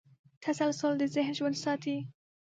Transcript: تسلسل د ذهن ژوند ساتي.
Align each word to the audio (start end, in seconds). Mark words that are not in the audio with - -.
تسلسل 0.43 0.93
د 0.97 1.03
ذهن 1.15 1.33
ژوند 1.37 1.57
ساتي. 1.63 1.97